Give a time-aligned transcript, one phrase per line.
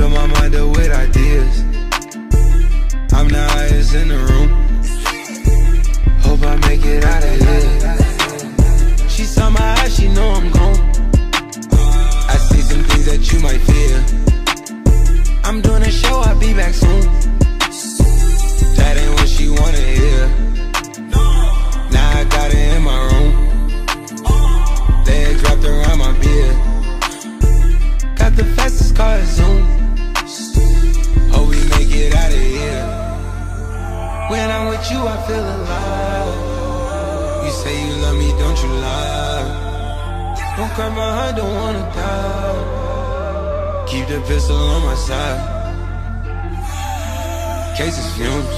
[0.00, 1.29] fill my mind up with ideas.
[35.00, 36.36] You, I feel alive.
[37.44, 39.46] You say you love me, don't you lie?
[40.56, 42.60] Don't cry my heart, don't wanna die.
[43.90, 45.40] Keep the pistol on my side.
[47.76, 48.56] Cases fumes.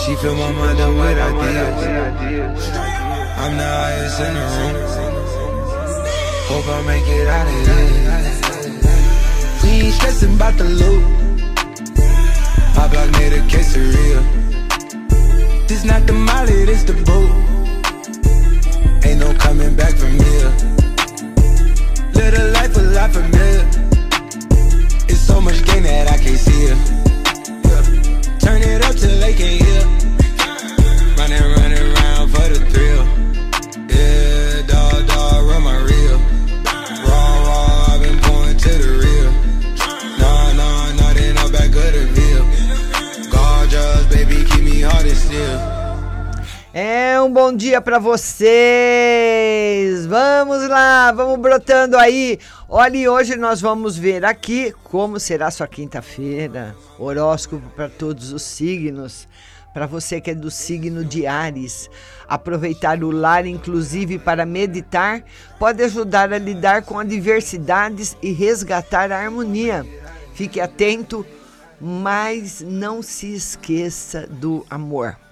[0.00, 2.64] She fill my mind up with ideas.
[3.42, 4.76] I'm the highest in the room.
[6.48, 7.94] Hope I make it out of here.
[9.62, 11.04] We ain't stressing about the loot.
[12.76, 14.53] My block made a quesadilla.
[15.84, 17.30] This not the molly, this the boot.
[19.04, 20.83] Ain't no coming back from here.
[46.76, 48.50] É um bom dia para vocês.
[50.06, 52.40] Vamos lá, vamos brotando aí.
[52.68, 56.74] Olha, hoje nós vamos ver aqui como será sua quinta-feira.
[56.98, 59.28] Horóscopo para todos os signos.
[59.72, 61.88] Para você que é do signo de Ares,
[62.26, 65.22] aproveitar o lar, inclusive para meditar,
[65.60, 69.86] pode ajudar a lidar com adversidades e resgatar a harmonia.
[70.34, 71.24] Fique atento,
[71.80, 75.23] mas não se esqueça do amor.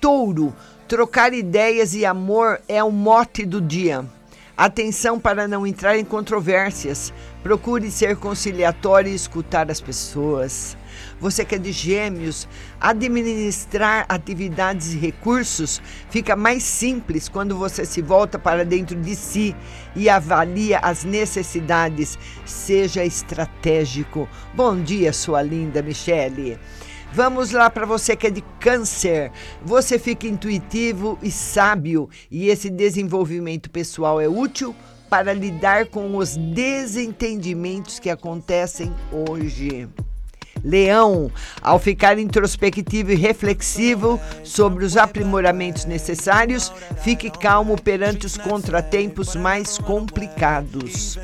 [0.00, 0.54] Touro,
[0.86, 4.04] trocar ideias e amor é o mote do dia.
[4.56, 7.12] Atenção para não entrar em controvérsias.
[7.42, 10.76] Procure ser conciliatório e escutar as pessoas.
[11.20, 12.48] Você que é de gêmeos,
[12.80, 19.54] administrar atividades e recursos fica mais simples quando você se volta para dentro de si
[19.94, 22.18] e avalia as necessidades.
[22.44, 24.28] Seja estratégico.
[24.54, 26.58] Bom dia, sua linda Michele.
[27.12, 29.32] Vamos lá para você que é de câncer.
[29.62, 34.74] Você fica intuitivo e sábio, e esse desenvolvimento pessoal é útil
[35.08, 39.88] para lidar com os desentendimentos que acontecem hoje.
[40.62, 41.30] Leão,
[41.62, 49.78] ao ficar introspectivo e reflexivo sobre os aprimoramentos necessários, fique calmo perante os contratempos mais
[49.78, 51.18] complicados.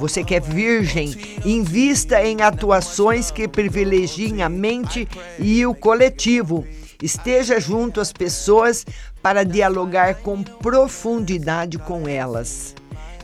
[0.00, 5.06] Você que é virgem, invista em atuações que privilegiem a mente
[5.38, 6.66] e o coletivo.
[7.02, 8.86] Esteja junto às pessoas
[9.22, 12.74] para dialogar com profundidade com elas.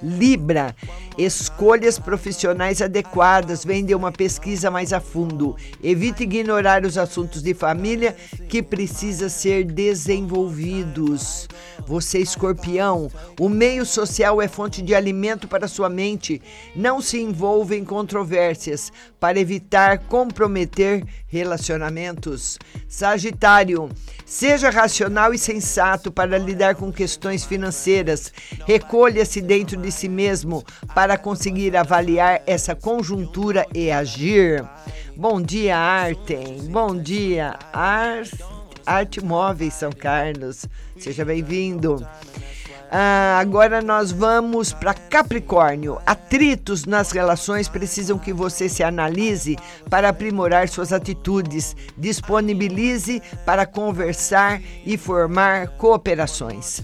[0.02, 0.74] Libra,
[1.16, 5.56] escolhas profissionais adequadas vem de uma pesquisa mais a fundo.
[5.82, 8.14] Evite ignorar os assuntos de família
[8.48, 11.48] que precisa ser desenvolvidos.
[11.86, 16.42] Você, escorpião, o meio social é fonte de alimento para sua mente.
[16.74, 22.58] Não se envolva em controvérsias para evitar comprometer relacionamentos.
[22.88, 23.90] Sagitário,
[24.24, 28.32] seja racional e sensato para lidar com questões financeiras.
[28.66, 30.64] Recolha-se dentro de si mesmo
[30.94, 34.64] para conseguir avaliar essa conjuntura e agir.
[35.16, 36.68] Bom dia, Artem.
[36.70, 38.22] Bom dia, Ar...
[38.86, 40.64] Arte Móveis São Carlos.
[40.96, 42.06] Seja bem-vindo.
[42.90, 45.98] Ah, agora nós vamos para Capricórnio.
[46.06, 49.58] Atritos nas relações precisam que você se analise
[49.90, 51.74] para aprimorar suas atitudes.
[51.98, 56.80] Disponibilize para conversar e formar cooperações.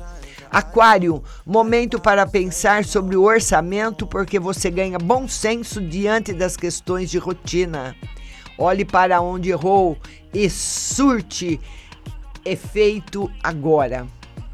[0.52, 7.10] Aquário, momento para pensar sobre o orçamento, porque você ganha bom senso diante das questões
[7.10, 7.96] de rotina.
[8.58, 9.96] Olhe para onde errou
[10.30, 11.58] e surte
[12.44, 14.06] efeito agora.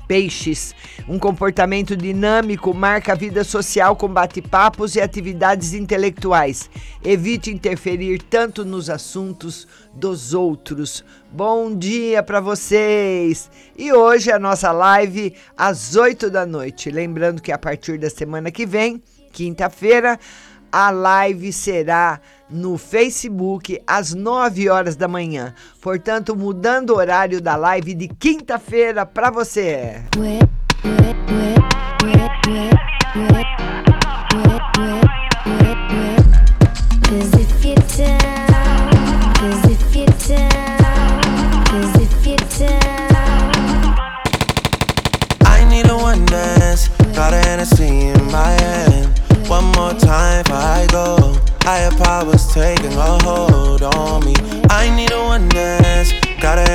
[0.09, 0.75] Peixes,
[1.07, 6.71] um comportamento dinâmico marca a vida social com bate-papos e atividades intelectuais.
[7.05, 11.05] Evite interferir tanto nos assuntos dos outros.
[11.31, 13.51] Bom dia para vocês!
[13.77, 16.91] E hoje a nossa live às 8 da noite.
[16.91, 20.19] Lembrando que a partir da semana que vem, quinta-feira,
[20.73, 22.19] a live será
[22.51, 25.55] no Facebook às 9 horas da manhã.
[25.81, 30.03] Portanto, mudando o horário da live de quinta-feira para você.
[33.21, 33.48] I